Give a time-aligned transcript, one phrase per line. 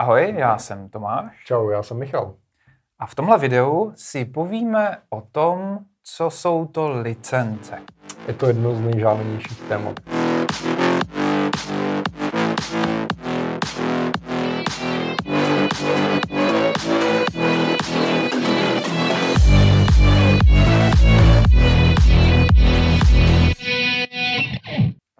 [0.00, 1.44] Ahoj, já jsem Tomáš.
[1.44, 2.34] Čau, já jsem Michal.
[2.98, 7.82] A v tomhle videu si povíme o tom, co jsou to licence.
[8.28, 10.00] Je to jedno z nejžádanějších témat.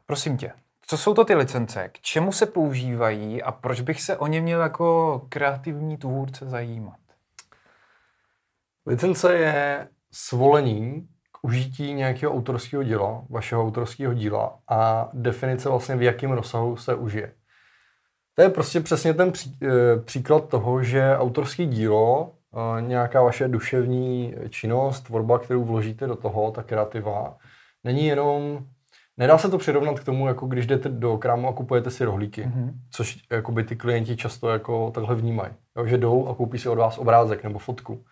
[0.07, 0.53] Prosím tě,
[0.91, 4.41] co jsou to ty licence, k čemu se používají a proč bych se o ně
[4.41, 6.99] měl jako kreativní tvůrce zajímat?
[8.87, 16.03] Licence je svolení k užití nějakého autorského díla, vašeho autorského díla a definice vlastně v
[16.03, 17.33] jakém rozsahu se užije.
[18.35, 22.33] To je prostě přesně ten pří, e, příklad toho, že autorský dílo,
[22.79, 27.37] e, nějaká vaše duševní činnost, tvorba, kterou vložíte do toho, ta kreativa,
[27.85, 28.67] není jenom
[29.19, 32.45] Nedá se to přirovnat k tomu, jako když jdete do krámu a kupujete si rohlíky,
[32.45, 32.73] mm-hmm.
[32.91, 35.53] což jakoby, ty klienti často jako takhle vnímají.
[35.77, 38.05] Jo, že jdou a koupí si od vás obrázek nebo fotku.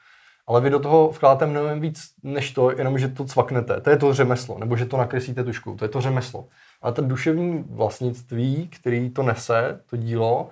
[0.47, 3.81] Ale vy do toho vkládáte mnohem víc než to, jenom že to cvaknete.
[3.81, 5.77] To je to řemeslo, nebo že to nakreslíte tušku.
[5.77, 6.47] To je to řemeslo.
[6.83, 10.49] Ale to duševní vlastnictví, který to nese, to dílo,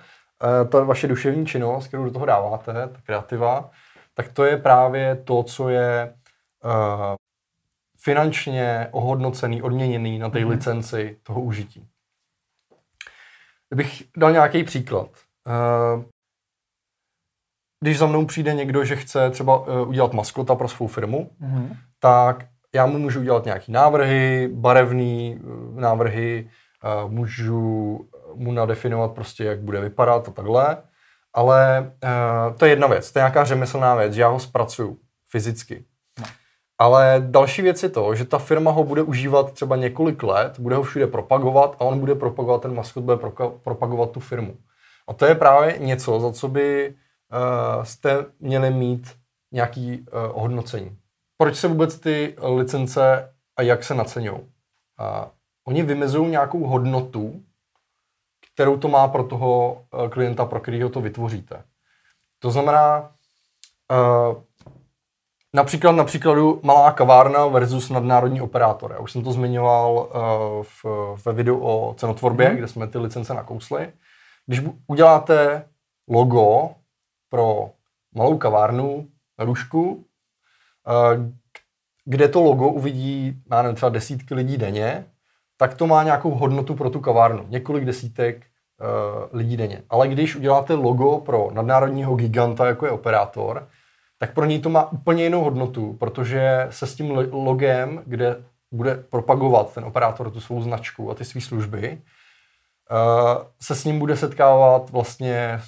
[0.62, 3.70] eh, ta vaše duševní činnost, kterou do toho dáváte, ta kreativa,
[4.14, 6.14] tak to je právě to, co je
[6.64, 7.14] uh,
[8.04, 10.50] finančně ohodnocený, odměněný na té mm.
[10.50, 11.88] licenci toho užití.
[13.68, 15.08] Kdybych dal nějaký příklad.
[15.48, 16.04] Eh,
[17.80, 21.76] když za mnou přijde někdo, že chce třeba eh, udělat maskota pro svou firmu, mm.
[21.98, 26.50] tak já mu můžu udělat nějaký návrhy, barevný eh, návrhy,
[27.08, 30.76] můžu mu nadefinovat prostě, jak bude vypadat a takhle,
[31.32, 31.92] ale
[32.58, 34.98] to je jedna věc, to je nějaká řemeslná věc, že já ho zpracuju
[35.30, 35.84] fyzicky.
[36.78, 40.76] Ale další věc je to, že ta firma ho bude užívat třeba několik let, bude
[40.76, 43.16] ho všude propagovat a on bude propagovat, ten maskot bude
[43.62, 44.56] propagovat tu firmu.
[45.08, 49.16] A to je právě něco, za co by uh, jste měli mít
[49.52, 50.98] nějaký uh, ohodnocení.
[51.36, 54.38] Proč se vůbec ty licence a jak se naceňují?
[54.40, 54.46] Uh,
[55.64, 57.42] oni vymezují nějakou hodnotu,
[58.52, 61.64] kterou to má pro toho uh, klienta, pro kterého to vytvoříte.
[62.38, 63.10] To znamená,
[63.92, 64.42] uh,
[65.54, 68.92] Například na příkladu malá kavárna versus nadnárodní operátor.
[68.92, 70.08] Já už jsem to zmiňoval uh,
[70.62, 70.84] v,
[71.24, 72.56] ve videu o cenotvorbě, mm.
[72.56, 73.92] kde jsme ty licence nakousli.
[74.46, 75.64] Když uděláte
[76.08, 76.70] logo
[77.28, 77.70] pro
[78.14, 80.04] malou kavárnu na Rušku, uh,
[82.04, 85.06] kde to logo uvidí, já nevím, třeba desítky lidí denně,
[85.56, 87.46] tak to má nějakou hodnotu pro tu kavárnu.
[87.48, 89.82] Několik desítek uh, lidí denně.
[89.90, 93.68] Ale když uděláte logo pro nadnárodního giganta, jako je operátor,
[94.18, 98.94] tak pro něj to má úplně jinou hodnotu, protože se s tím logem, kde bude
[99.10, 101.98] propagovat ten operátor tu svou značku a ty své služby,
[102.90, 105.60] uh, se s ním bude setkávat vlastně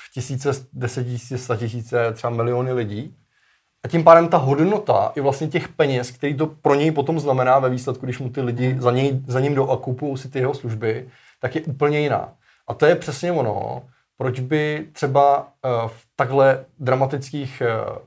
[0.00, 3.16] v tisíce, desetitisíce, statisíce, třeba miliony lidí.
[3.84, 7.58] A tím pádem ta hodnota i vlastně těch peněz, který to pro něj potom znamená
[7.58, 10.38] ve výsledku, když mu ty lidi za, něj, za ním jdou a kupují si ty
[10.38, 11.08] jeho služby,
[11.40, 12.32] tak je úplně jiná.
[12.68, 13.82] A to je přesně ono,
[14.16, 17.98] proč by třeba uh, v takhle dramatických uh,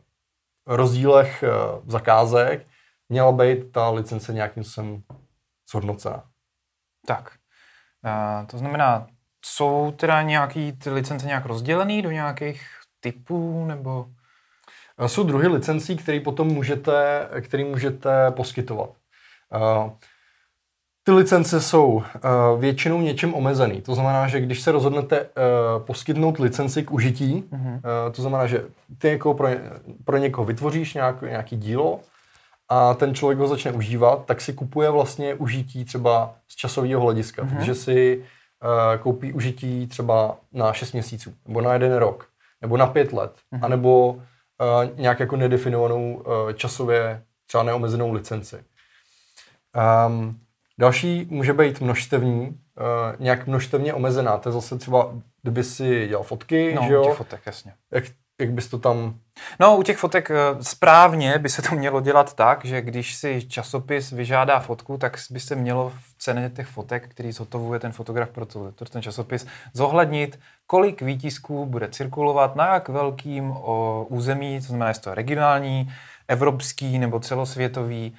[0.75, 2.67] rozdílech uh, zakázek
[3.09, 5.03] měla být ta licence nějakým způsobem
[5.69, 6.23] zhodnocena.
[7.05, 7.33] Tak,
[8.47, 9.07] to znamená,
[9.45, 12.61] jsou teda nějaký ty licence nějak rozdělený do nějakých
[12.99, 14.07] typů nebo?
[15.07, 18.89] Jsou druhy licencí, které potom můžete, který můžete poskytovat.
[21.07, 22.03] Ty licence jsou uh,
[22.59, 23.81] většinou něčem omezený.
[23.81, 25.27] To znamená, že když se rozhodnete uh,
[25.85, 27.73] poskytnout licenci k užití, mm-hmm.
[27.75, 28.65] uh, to znamená, že
[28.97, 29.49] ty jako pro,
[30.03, 31.99] pro někoho vytvoříš nějak, nějaký dílo
[32.69, 37.43] a ten člověk ho začne užívat, tak si kupuje vlastně užití třeba z časového hlediska.
[37.43, 37.55] Mm-hmm.
[37.55, 38.23] Takže si
[38.63, 42.27] uh, koupí užití třeba na 6 měsíců, nebo na jeden rok,
[42.61, 43.65] nebo na 5 let, mm-hmm.
[43.65, 44.19] anebo uh,
[44.95, 48.57] nějak jako nedefinovanou uh, časově třeba neomezenou licenci.
[50.07, 50.39] Um,
[50.79, 52.55] Další může být množstevní, uh,
[53.19, 54.37] nějak množstevně omezená.
[54.37, 57.03] To je zase třeba, kdyby si dělal fotky, no, že jo?
[57.03, 57.73] těch fotek, jasně.
[57.91, 58.03] Jak,
[58.39, 59.15] jak bys to tam...
[59.59, 63.47] No, u těch fotek uh, správně by se to mělo dělat tak, že když si
[63.47, 68.29] časopis vyžádá fotku, tak by se mělo v ceně těch fotek, který zhotovuje ten fotograf
[68.29, 74.59] pro, to, pro ten časopis, zohlednit, kolik výtisků bude cirkulovat, na jak velkým o, území,
[74.59, 75.93] to znamená, jestli to je regionální,
[76.27, 78.13] evropský nebo celosvětový,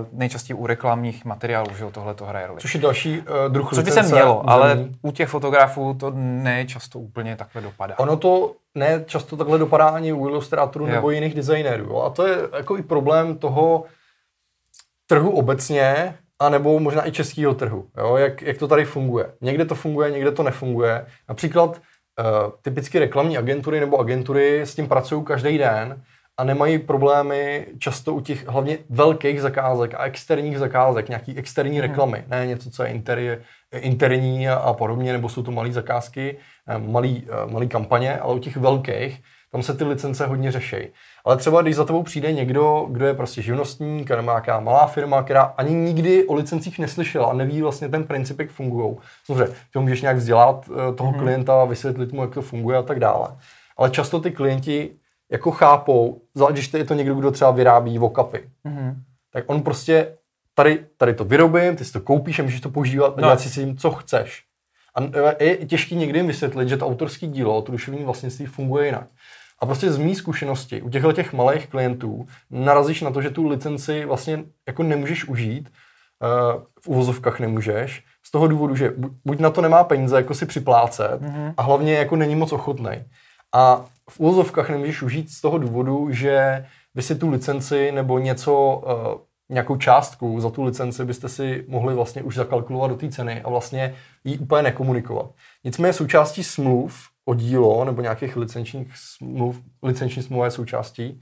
[0.00, 2.60] uh, nejčastěji u reklamních materiálů, že tohle to hraje roli.
[2.60, 4.48] Což je další uh, druh Co by se mělo, území.
[4.48, 7.98] ale u těch fotografů to ne často úplně takhle dopadá.
[7.98, 11.84] Ono to ne často takhle dopadá ani u ilustrátorů nebo jiných designérů.
[11.84, 12.02] Jo?
[12.02, 13.84] A to je jako i problém toho
[15.06, 18.16] trhu obecně, a nebo možná i českého trhu, jo?
[18.16, 19.32] Jak, jak to tady funguje.
[19.40, 21.06] Někde to funguje, někde to nefunguje.
[21.28, 21.80] Například
[22.62, 26.02] typicky reklamní agentury nebo agentury s tím pracují každý den
[26.38, 31.88] a nemají problémy často u těch hlavně velkých zakázek a externích zakázek, nějaký externí hmm.
[31.88, 33.38] reklamy, ne něco, co je interi,
[33.72, 36.36] interní a, podobně, nebo jsou to malé zakázky,
[36.66, 40.76] eh, malý, eh, malý kampaně, ale u těch velkých, tam se ty licence hodně řeší.
[41.24, 45.22] Ale třeba když za tebou přijde někdo, kdo je prostě živnostník, nebo nějaká malá firma,
[45.22, 48.96] která ani nikdy o licencích neslyšela a neví vlastně ten princip, jak fungují.
[49.26, 51.20] Samozřejmě, ty můžeš nějak vzdělat eh, toho hmm.
[51.20, 53.28] klienta, vysvětlit mu, jak to funguje a tak dále.
[53.76, 54.90] Ale často ty klienti
[55.32, 56.20] jako chápou,
[56.50, 58.94] když je to někdo, kdo třeba vyrábí vokapy, mm-hmm.
[59.32, 60.16] tak on prostě
[60.54, 63.20] tady, tady to vyrobím, ty si to koupíš a můžeš to používat a no.
[63.20, 64.44] dělat si s tím, co chceš.
[64.94, 69.06] A je těžké někdy jim vysvětlit, že to autorské dílo, to duševní vlastnictví funguje jinak.
[69.58, 73.48] A prostě z mý zkušenosti u těchto těch malých klientů narazíš na to, že tu
[73.48, 75.68] licenci vlastně jako nemůžeš užít,
[76.22, 78.92] uh, v uvozovkách nemůžeš, z toho důvodu, že
[79.24, 81.54] buď na to nemá peníze, jako si připlácet, mm-hmm.
[81.56, 83.04] a hlavně jako není moc ochotný.
[83.54, 88.82] A v úvozovkách nemůžeš užít z toho důvodu, že vy si tu licenci nebo něco,
[88.86, 93.42] uh, nějakou částku za tu licenci byste si mohli vlastně už zakalkulovat do té ceny
[93.42, 93.94] a vlastně
[94.24, 95.30] ji úplně nekomunikovat.
[95.64, 101.20] Nicméně součástí smluv o dílo nebo nějakých licenčních smluv, licenční smluva je součástí,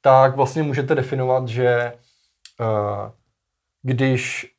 [0.00, 1.92] tak vlastně můžete definovat, že
[2.60, 3.10] uh,
[3.82, 4.52] když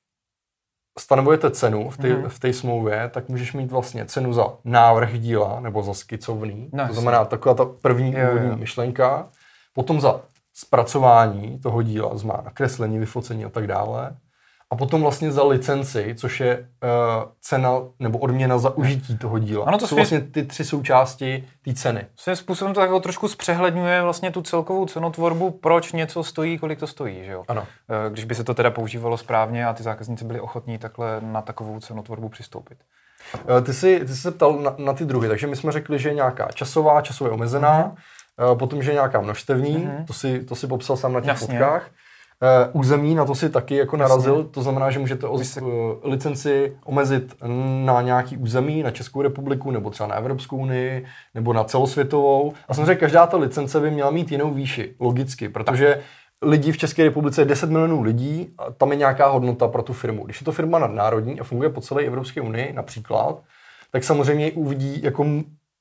[0.99, 2.29] stanovujete cenu v té mm.
[2.29, 6.69] v smlouvě, tak můžeš mít vlastně cenu za návrh díla nebo za skicovný.
[6.73, 8.57] No, to znamená taková ta první jo, úvodní jo.
[8.57, 9.29] myšlenka.
[9.73, 10.21] Potom za
[10.53, 14.17] zpracování toho díla, znamená nakreslení, vyfocení a tak dále
[14.71, 19.65] a potom vlastně za licenci, což je uh, cena nebo odměna za užití toho díla.
[19.65, 22.05] Ano, to jsou vlastně ty tři součásti té ceny.
[22.15, 26.87] Svým způsobem to tak trošku zpřehledňuje vlastně tu celkovou cenotvorbu, proč něco stojí, kolik to
[26.87, 27.25] stojí.
[27.25, 27.43] Že jo?
[27.47, 27.61] Ano.
[27.61, 31.41] Uh, když by se to teda používalo správně a ty zákazníci byli ochotní takhle na
[31.41, 32.77] takovou cenotvorbu přistoupit.
[33.49, 35.99] Uh, ty jsi, ty jsi se ptal na, na ty druhy, takže my jsme řekli,
[35.99, 37.95] že je nějaká časová, časově omezená,
[38.39, 38.57] uh-huh.
[38.57, 40.05] potom, že je nějaká množstevní, uh-huh.
[40.05, 41.47] to, si, to si popsal sám na těch Jasně.
[41.47, 41.89] fotkách.
[42.41, 44.49] Uh, území, na to si taky jako narazil, Jasně.
[44.49, 45.41] to znamená, že můžete o, uh,
[46.03, 47.35] licenci omezit
[47.85, 51.05] na nějaký území, na Českou republiku, nebo třeba na Evropskou unii,
[51.35, 52.53] nebo na celosvětovou.
[52.67, 56.01] A samozřejmě každá ta licence by měla mít jinou výši, logicky, protože
[56.41, 59.93] lidí v České republice je 10 milionů lidí a tam je nějaká hodnota pro tu
[59.93, 60.25] firmu.
[60.25, 63.41] Když je to firma nadnárodní a funguje po celé Evropské unii například,
[63.91, 65.25] tak samozřejmě ji uvidí jako,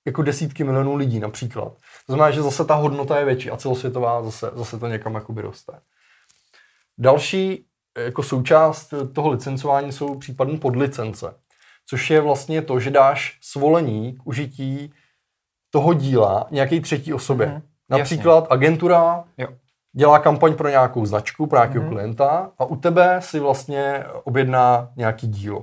[0.06, 1.72] jako desítky milionů lidí například.
[2.06, 5.42] To znamená, že zase ta hodnota je větší a celosvětová zase, zase to někam jakoby
[5.42, 5.72] roste.
[7.00, 7.64] Další
[7.98, 11.34] eh, jako součást toho licencování jsou případně podlicence,
[11.86, 14.92] což je vlastně to, že dáš svolení k užití
[15.70, 17.46] toho díla nějaké třetí osobě.
[17.46, 18.48] Mm, Například jasně.
[18.50, 19.48] agentura jo.
[19.92, 21.90] dělá kampaň pro nějakou značku, pro nějakého mm.
[21.90, 25.58] klienta a u tebe si vlastně objedná nějaký dílo.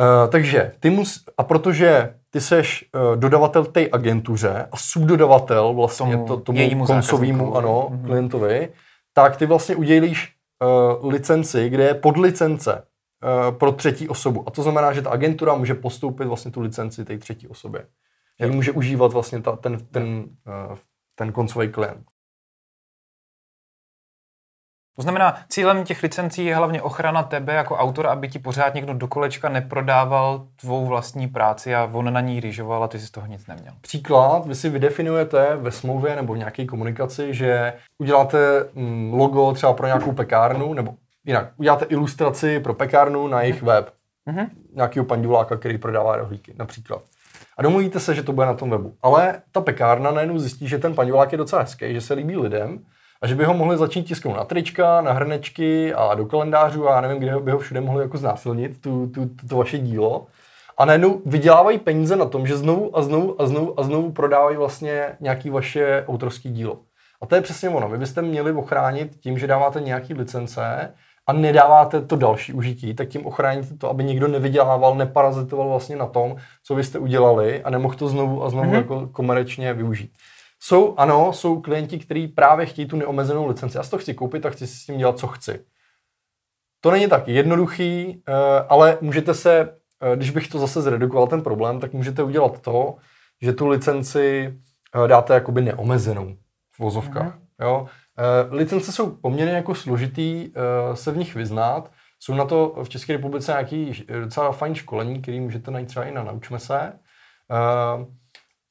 [0.00, 6.12] Uh, takže ty mus, a protože ty seš uh, dodavatel té agentuře a subdodavatel vlastně
[6.12, 8.06] tomu, to, tomu koncovému ano, mm-hmm.
[8.06, 8.68] klientovi,
[9.12, 10.36] tak ty vlastně udělíš
[11.02, 14.44] uh, licenci, kde je podlicence uh, pro třetí osobu.
[14.46, 17.86] A to znamená, že ta agentura může postoupit vlastně tu licenci té třetí osobě.
[18.40, 20.24] Že může užívat vlastně ta, ten, ten,
[20.70, 20.76] uh,
[21.14, 22.11] ten koncový klient.
[24.96, 28.94] To znamená, cílem těch licencí je hlavně ochrana tebe jako autora, aby ti pořád někdo
[28.94, 33.10] do kolečka neprodával tvou vlastní práci a on na ní rýžoval a ty si z
[33.10, 33.72] toho nic neměl.
[33.80, 38.38] Příklad, vy si vydefinujete ve smlouvě nebo v nějaké komunikaci, že uděláte
[38.74, 43.92] mm, logo třeba pro nějakou pekárnu, nebo jinak, uděláte ilustraci pro pekárnu na jejich web.
[44.26, 44.48] Mm-hmm.
[44.74, 47.02] Nějakého panduláka, který prodává rohlíky, například.
[47.58, 48.94] A domluvíte se, že to bude na tom webu.
[49.02, 52.78] Ale ta pekárna najednou zjistí, že ten pandulák je docela hezký, že se líbí lidem
[53.22, 57.00] a že by ho mohli začít tisknout na trička, na hrnečky a do kalendářů a
[57.00, 60.26] nevím, kde by ho všude mohli jako znásilnit, tu, tu, tu, to vaše dílo.
[60.78, 64.56] A najednou vydělávají peníze na tom, že znovu a znovu a znovu a znovu prodávají
[64.56, 66.78] vlastně nějaký vaše autorský dílo.
[67.20, 67.88] A to je přesně ono.
[67.88, 70.94] Vy byste měli ochránit tím, že dáváte nějaký licence
[71.26, 76.06] a nedáváte to další užití, tak tím ochráníte to, aby nikdo nevydělával, neparazitoval vlastně na
[76.06, 78.76] tom, co vy jste udělali a nemohl to znovu a znovu mm-hmm.
[78.76, 80.12] jako komerčně využít.
[80.64, 83.76] Jsou, ano, jsou klienti, kteří právě chtějí tu neomezenou licenci.
[83.76, 85.64] Já si to chci koupit a chci si s tím dělat, co chci.
[86.80, 88.32] To není tak jednoduchý, eh,
[88.68, 92.96] ale můžete se, eh, když bych to zase zredukoval ten problém, tak můžete udělat to,
[93.42, 94.54] že tu licenci
[95.04, 96.36] eh, dáte jakoby neomezenou
[96.72, 97.36] v vozovkách.
[97.36, 97.64] Mm-hmm.
[97.64, 97.86] Jo?
[98.50, 100.52] Licence jsou poměrně jako složitý
[100.94, 101.90] se v nich vyznat.
[102.18, 106.12] Jsou na to v České republice nějaký docela fajn školení, který můžete najít třeba i
[106.12, 106.92] na Naučme se.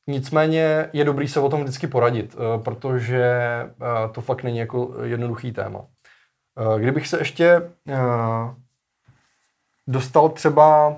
[0.08, 4.96] Nicméně je dobrý se o tom vždycky poradit, eh, protože eh, to fakt není jako
[5.04, 5.86] jednoduchý téma.
[6.58, 7.62] Eh, kdybych se ještě
[9.88, 10.96] dostal třeba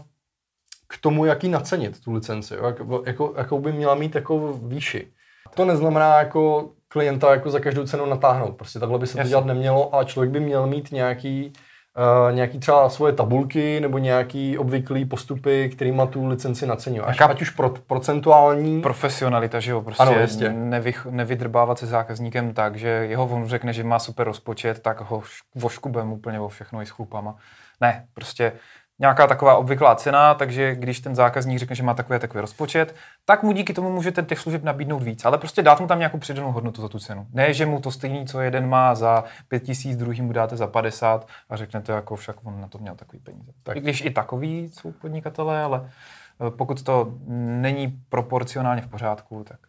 [0.88, 5.08] k tomu, jaký nacenit tu licenci, jak, jako, jakou by měla mít jako výši.
[5.56, 8.58] To neznamená jako klienta jako za každou cenu natáhnout.
[8.58, 9.24] Prostě takhle by se Jasně.
[9.24, 11.54] to dělat nemělo a člověk by měl mít nějaký
[11.98, 17.02] Uh, nějaký třeba svoje tabulky nebo nějaký obvyklý postupy, kterýma tu licenci naceňuje.
[17.02, 18.82] Ať, ať už pro, procentuální...
[18.82, 20.16] Profesionalita, že jo, prostě ano,
[20.52, 25.24] nevych, nevydrbávat se zákazníkem tak, že jeho on řekne, že má super rozpočet, tak ho
[25.56, 27.36] voškubem úplně o všechno i s chlupama.
[27.82, 28.52] Ne, prostě
[29.00, 32.96] nějaká taková obvyklá cena, takže když ten zákazník řekne, že má takový takový rozpočet,
[33.26, 36.18] tak mu díky tomu můžete těch služeb nabídnout víc, ale prostě dát mu tam nějakou
[36.18, 37.28] přidanou hodnotu za tu cenu.
[37.34, 41.28] Ne, že mu to stejný, co jeden má za 5000, druhý mu dáte za 50
[41.50, 43.52] a řeknete, jako však on na to měl takový peníze.
[43.64, 43.78] Tak.
[43.78, 45.90] I když i takový jsou podnikatelé, ale
[46.48, 47.14] eh, pokud to
[47.62, 49.60] není proporcionálně v pořádku, tak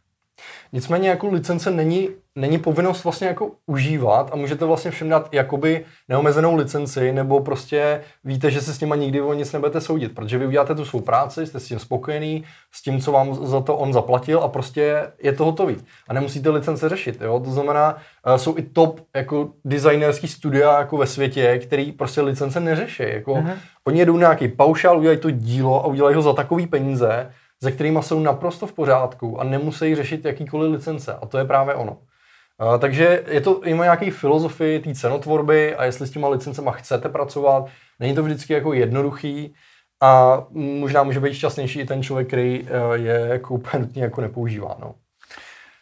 [0.73, 5.85] Nicméně jako licence není, není povinnost vlastně jako užívat a můžete vlastně všem dát jakoby
[6.09, 10.39] neomezenou licenci nebo prostě víte, že se s nima nikdy o nic nebudete soudit, protože
[10.39, 13.77] vy uděláte tu svou práci, jste s tím spokojený, s tím, co vám za to
[13.77, 15.77] on zaplatil a prostě je to hotový.
[16.09, 17.41] A nemusíte licence řešit, jo?
[17.45, 22.61] To znamená, uh, jsou i top jako designerský studia jako ve světě, který prostě licence
[22.61, 23.03] neřeší.
[23.03, 23.57] Jako, mm-hmm.
[23.87, 27.31] Oni jedou nějaký paušál, udělají to dílo a udělají ho za takový peníze,
[27.65, 31.15] se kterými jsou naprosto v pořádku a nemusí řešit jakýkoliv licence.
[31.15, 31.99] A to je právě ono.
[32.79, 37.67] Takže je to ima nějaký filozofii té cenotvorby a jestli s těma licencema chcete pracovat,
[38.01, 39.55] není to vždycky jako jednoduchý
[40.01, 44.21] a možná může být šťastnější i ten člověk, který uh, je jako úplně nutně jako
[44.21, 44.77] nepoužívá.
[44.81, 44.95] No.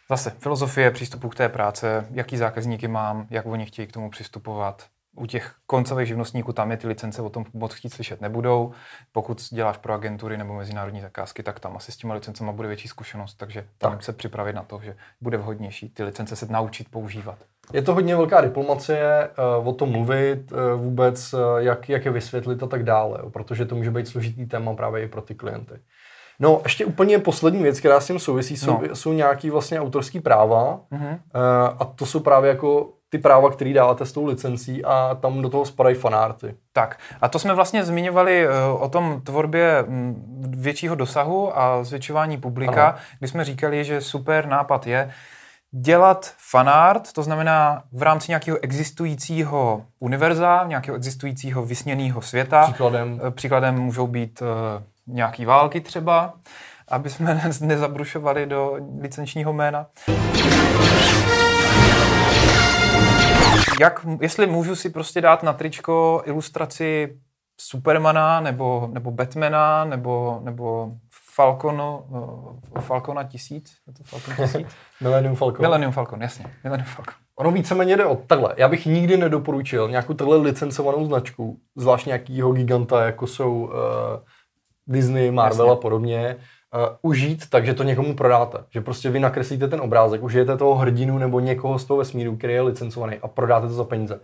[0.09, 4.85] Zase filozofie přístupu k té práce, jaký zákazníky mám, jak oni chtějí k tomu přistupovat,
[5.15, 8.71] u těch koncových živnostníků tam je ty licence o tom moc chtít slyšet nebudou.
[9.11, 12.87] Pokud děláš pro agentury nebo mezinárodní zakázky, tak tam asi s těma licencema bude větší
[12.87, 14.03] zkušenost, takže tam tak.
[14.03, 17.37] se připravit na to, že bude vhodnější ty licence se naučit používat.
[17.73, 19.29] Je to hodně velká diplomacie
[19.61, 23.65] uh, o tom mluvit, uh, vůbec uh, jak, jak je vysvětlit a tak dále, protože
[23.65, 25.73] to může být složitý téma právě i pro ty klienty.
[26.39, 28.95] No, ještě úplně poslední věc, která s tím souvisí, jsou, no.
[28.95, 31.19] jsou nějaký vlastně autorský práva mm-hmm.
[31.79, 35.49] a to jsou právě jako ty práva, které dáváte s tou licencí a tam do
[35.49, 36.55] toho spadají fanarty.
[36.71, 42.37] Tak a to jsme vlastně zmiňovali uh, o tom tvorbě mm, většího dosahu a zvětšování
[42.37, 42.97] publika, ano.
[43.19, 45.11] kdy jsme říkali, že super nápad je
[45.71, 52.63] dělat fanart, to znamená v rámci nějakého existujícího univerza, nějakého existujícího vysněného světa.
[52.63, 53.13] Příkladem.
[53.23, 54.47] Uh, příkladem můžou být uh,
[55.07, 56.33] nějaký války třeba,
[56.87, 59.85] aby jsme nezabrušovali do licenčního jména
[63.79, 67.17] jak, jestli můžu si prostě dát na tričko ilustraci
[67.59, 70.91] Supermana, nebo, nebo Batmana, nebo, nebo
[71.35, 73.75] Falconu, uh, Falcona tisíc?
[73.87, 74.67] Je to Falcon tisíc?
[75.01, 75.61] Millennium Falcon.
[75.61, 76.45] Millennium Falcon, jasně.
[76.63, 77.13] Millennium Falcon.
[77.35, 78.53] Ono víceméně jde o takhle.
[78.57, 83.71] Já bych nikdy nedoporučil nějakou takhle licencovanou značku, zvlášť nějakýho giganta, jako jsou uh,
[84.87, 85.77] Disney, Marvel jasně.
[85.77, 86.35] a podobně,
[87.01, 88.57] užít tak, že to někomu prodáte.
[88.69, 92.53] Že prostě vy nakreslíte ten obrázek, užijete toho hrdinu nebo někoho z toho vesmíru, který
[92.53, 94.19] je licencovaný a prodáte to za peníze.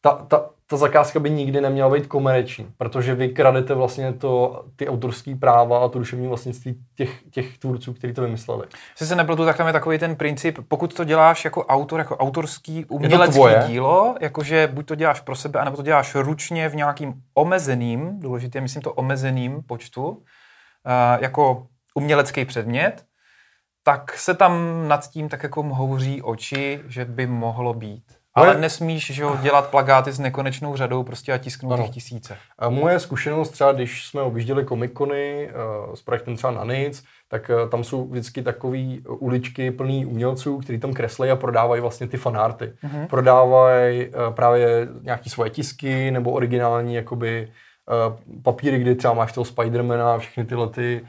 [0.00, 4.88] Ta, ta, ta zakázka by nikdy neměla být komerční, protože vy kradete vlastně to, ty
[4.88, 8.66] autorské práva a to duševní vlastnictví těch, těch tvůrců, kteří to vymysleli.
[8.90, 12.16] Jestli se nepletu, tak tam je takový ten princip, pokud to děláš jako autor, jako
[12.16, 17.14] autorský umělecký dílo, jakože buď to děláš pro sebe, anebo to děláš ručně v nějakým
[17.34, 20.16] omezeným, důležitě myslím to omezeným počtu, uh,
[21.20, 23.04] jako umělecký předmět,
[23.82, 28.02] tak se tam nad tím tak jako houří oči, že by mohlo být.
[28.34, 28.58] Ale moje...
[28.58, 32.36] nesmíš že jo, dělat plagáty s nekonečnou řadou prostě a tisknout těch tisíce.
[32.58, 35.48] A moje zkušenost třeba, když jsme objížděli komikony
[35.88, 40.58] uh, s projektem třeba na nic, tak uh, tam jsou vždycky takové uličky plný umělců,
[40.58, 42.72] kteří tam kreslí a prodávají vlastně ty fanarty.
[42.84, 43.06] Mm-hmm.
[43.06, 47.52] Prodávají uh, právě nějaké svoje tisky nebo originální jakoby
[48.08, 51.04] uh, papíry, kdy třeba máš toho Spidermana a všechny tyhle ty Eh,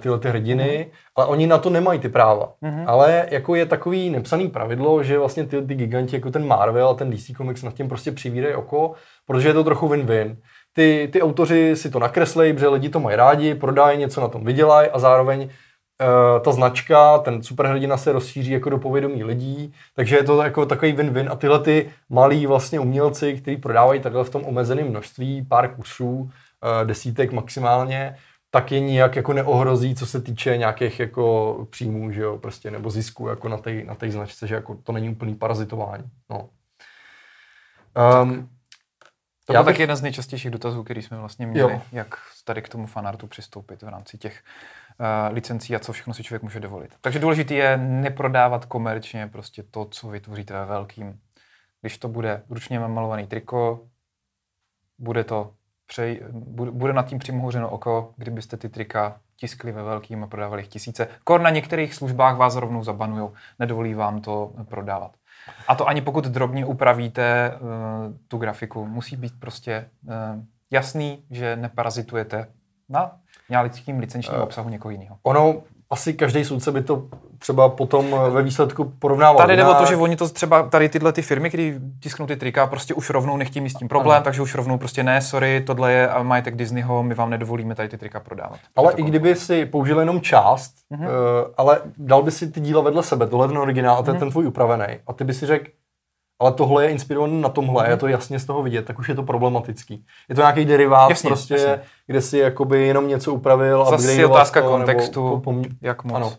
[0.00, 0.92] tyhle ty hrdiny, mm.
[1.16, 2.52] ale oni na to nemají ty práva.
[2.60, 2.84] Mm.
[2.86, 6.94] Ale jako je takový nepsaný pravidlo, že vlastně ty, ty giganti jako ten Marvel a
[6.94, 8.92] ten DC Comics nad tím prostě přivírají oko,
[9.26, 10.36] protože je to trochu win-win.
[10.72, 14.44] Ty, ty autoři si to nakreslejí, protože lidi to mají rádi, prodají, něco na tom
[14.44, 20.16] vydělají a zároveň uh, ta značka, ten superhrdina se rozšíří jako do povědomí lidí, takže
[20.16, 24.30] je to jako takový win-win a tyhle ty malí vlastně umělci, kteří prodávají takhle v
[24.30, 26.30] tom omezeném množství, pár kusů, uh,
[26.84, 28.16] desítek maximálně,
[28.50, 32.90] tak je nijak jako neohrozí, co se týče nějakých jako příjmů, že jo, prostě, nebo
[32.90, 36.04] zisku jako na té na tej značce, že jako to není úplný parazitování.
[36.30, 36.48] No.
[38.22, 38.48] Um,
[39.46, 39.74] to byl bych...
[39.74, 41.82] taky jeden z nejčastějších dotazů, který jsme vlastně měli, jo.
[41.92, 42.14] jak
[42.44, 44.42] tady k tomu fanartu přistoupit v rámci těch
[45.00, 46.94] uh, licencí a co všechno si člověk může dovolit.
[47.00, 51.20] Takže důležité je neprodávat komerčně prostě to, co vytvoříte ve velkým.
[51.80, 53.80] Když to bude ručně malovaný triko,
[54.98, 55.54] bude to
[55.90, 56.20] přej,
[56.70, 61.08] bude nad tím přimhouřeno oko, kdybyste ty trika tiskli ve velkým a prodávali jich tisíce.
[61.24, 65.12] Kor na některých službách vás rovnou zabanujou, nedovolí vám to prodávat.
[65.68, 67.68] A to ani pokud drobně upravíte uh,
[68.28, 70.12] tu grafiku, musí být prostě uh,
[70.70, 72.46] jasný, že neparazitujete
[72.88, 73.16] na
[73.48, 75.16] nějakým licenčním uh, obsahu někoho jiného.
[75.22, 77.08] Ono, asi každý soudce by to
[77.40, 79.36] třeba potom ve výsledku porovnával.
[79.36, 82.36] Tady jde o to, že oni to třeba, tady tyhle ty firmy, které tisknou ty
[82.36, 84.24] trika, prostě už rovnou nechtějí mít s tím problém, ano.
[84.24, 87.98] takže už rovnou prostě ne, sorry, tohle je majetek Disneyho, my vám nedovolíme tady ty
[87.98, 88.58] trika prodávat.
[88.76, 91.04] Ale i kdyby si použil jenom část, uh-huh.
[91.04, 91.08] uh,
[91.56, 94.18] ale dal by si ty díla vedle sebe, tohle je ten originál a ten, uh-huh.
[94.18, 95.70] ten tvůj upravený, a ty by si řekl,
[96.40, 97.90] ale tohle je inspirované na tomhle, mm.
[97.90, 100.04] je to jasně z toho vidět, tak už je to problematický.
[100.28, 101.80] Je to nějaký derivát jasně, prostě, jasně.
[102.06, 103.84] kde si jakoby jenom něco upravil.
[103.90, 106.16] Zase je otázka to, kontextu, po, po, jak moc.
[106.16, 106.32] Ano.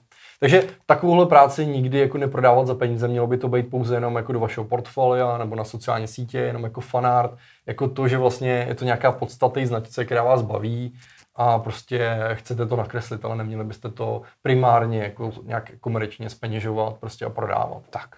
[0.43, 4.33] Takže takovouhle práci nikdy jako neprodávat za peníze, mělo by to být pouze jenom jako
[4.33, 7.31] do vašeho portfolia nebo na sociální sítě, jenom jako fanart,
[7.65, 10.93] jako to, že vlastně je to nějaká podstatný značce, která vás baví
[11.35, 17.25] a prostě chcete to nakreslit, ale neměli byste to primárně jako nějak komerčně speněžovat prostě
[17.25, 17.83] a prodávat.
[17.89, 18.15] Tak.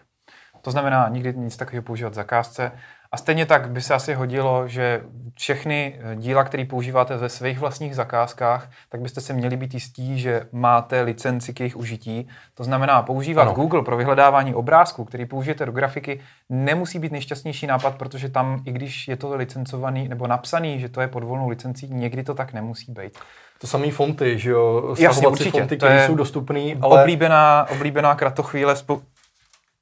[0.61, 2.71] To znamená nikdy nic takového používat v zakázce.
[3.13, 5.01] A stejně tak by se asi hodilo, že
[5.35, 10.19] všechny eh, díla, které používáte ve svých vlastních zakázkách, tak byste se měli být jistí,
[10.19, 12.27] že máte licenci k jejich užití.
[12.53, 13.53] To znamená, používat ano.
[13.53, 18.71] Google pro vyhledávání obrázků, který použijete do grafiky, nemusí být nejšťastnější nápad, protože tam, i
[18.71, 22.53] když je to licencovaný nebo napsaný, že to je pod volnou licencí, někdy to tak
[22.53, 23.19] nemusí být.
[23.61, 24.95] To samé fonty, že jo?
[24.99, 25.51] Jasně, určitě.
[25.51, 27.01] fonty, které jsou dostupné, ale...
[27.01, 29.01] Oblíbená, oblíbená kratochvíle spou-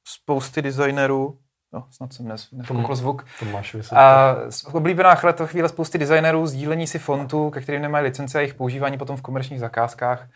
[0.04, 1.38] spousty designerů,
[1.72, 3.26] No, snad jsem nes, neskoukl zvuk.
[3.38, 4.36] To máš a
[4.72, 8.98] oblíbená to chvíle spousty designerů, sdílení si fontů, ke kterým nemají licence a jejich používání
[8.98, 10.28] potom v komerčních zakázkách.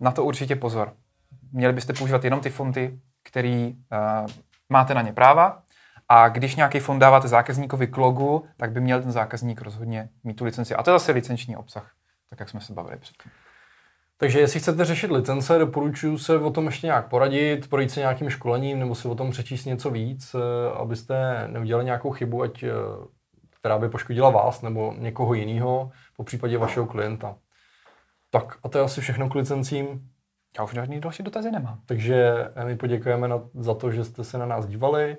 [0.00, 0.92] Na to určitě pozor.
[1.52, 3.76] Měli byste používat jenom ty fonty, který
[4.68, 5.62] máte na ně práva.
[6.08, 10.34] A když nějaký fond dáváte zákazníkovi k logu, tak by měl ten zákazník rozhodně mít
[10.34, 10.74] tu licenci.
[10.74, 11.90] A to je zase licenční obsah,
[12.30, 13.32] tak jak jsme se bavili předtím.
[14.22, 18.30] Takže jestli chcete řešit licence, doporučuji se o tom ještě nějak poradit, projít se nějakým
[18.30, 20.38] školením nebo si o tom přečíst něco víc, eh,
[20.78, 22.70] abyste neudělali nějakou chybu, ať, eh,
[23.60, 27.36] která by poškodila vás nebo někoho jiného, po případě vašeho klienta.
[28.30, 30.08] Tak a to je asi všechno k licencím.
[30.58, 31.80] Já už žádný další dotazy nemám.
[31.86, 35.16] Takže eh, my poděkujeme na, za to, že jste se na nás dívali.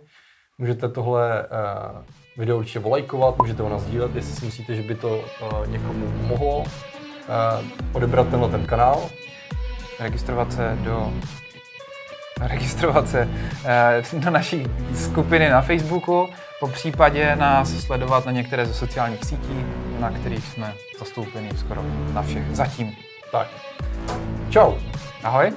[0.57, 2.01] Můžete tohle uh,
[2.37, 6.11] video určitě volajkovat, můžete ho nás dílet, jestli si myslíte, že by to uh, někomu
[6.11, 7.02] pomohlo uh,
[7.93, 9.09] odebrat tenhle ten kanál.
[9.99, 11.13] Registrovat se do
[12.41, 13.29] registrovat se
[14.13, 14.63] uh, do naší
[14.95, 19.65] skupiny na Facebooku, po případě nás sledovat na některé ze sociálních sítí,
[19.99, 21.83] na kterých jsme zastoupeni skoro
[22.13, 22.95] na všech zatím.
[23.31, 23.47] Tak.
[24.49, 24.73] Čau.
[25.23, 25.53] Ahoj.